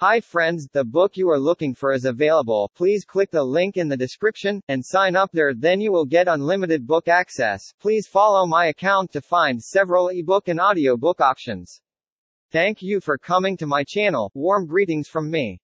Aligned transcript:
Hi 0.00 0.20
friends, 0.20 0.68
the 0.72 0.84
book 0.84 1.16
you 1.16 1.28
are 1.28 1.40
looking 1.40 1.74
for 1.74 1.92
is 1.92 2.04
available. 2.04 2.70
Please 2.76 3.04
click 3.04 3.32
the 3.32 3.42
link 3.42 3.76
in 3.76 3.88
the 3.88 3.96
description 3.96 4.62
and 4.68 4.86
sign 4.86 5.16
up 5.16 5.32
there 5.32 5.52
then 5.52 5.80
you 5.80 5.90
will 5.90 6.04
get 6.04 6.28
unlimited 6.28 6.86
book 6.86 7.08
access. 7.08 7.74
Please 7.80 8.06
follow 8.06 8.46
my 8.46 8.66
account 8.66 9.10
to 9.10 9.20
find 9.20 9.60
several 9.60 10.10
ebook 10.10 10.46
and 10.46 10.60
audiobook 10.60 11.20
options. 11.20 11.80
Thank 12.52 12.80
you 12.80 13.00
for 13.00 13.18
coming 13.18 13.56
to 13.56 13.66
my 13.66 13.82
channel. 13.82 14.30
Warm 14.34 14.68
greetings 14.68 15.08
from 15.08 15.32
me. 15.32 15.60